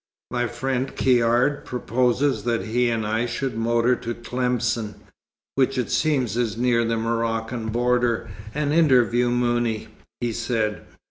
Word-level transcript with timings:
"My 0.31 0.47
friend 0.47 0.95
Caird 0.95 1.63
proposes 1.63 2.43
that 2.45 2.63
he 2.65 2.89
and 2.89 3.05
I 3.05 3.27
should 3.27 3.55
motor 3.55 3.95
to 3.97 4.15
Tlemcen, 4.15 4.95
which 5.53 5.77
it 5.77 5.91
seems 5.91 6.35
is 6.35 6.57
near 6.57 6.83
the 6.83 6.97
Moroccan 6.97 7.69
border, 7.69 8.27
and 8.55 8.73
interview 8.73 9.29
Mouni," 9.29 9.89
he 10.19 10.33
said. 10.33 10.81